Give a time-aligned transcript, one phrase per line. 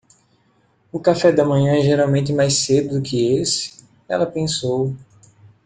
[0.91, 4.95] O café da manhã é geralmente mais cedo do que esse?, ela pensou.